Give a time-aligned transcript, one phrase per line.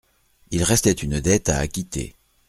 [0.49, 2.15] Il restait une dette à acquitter.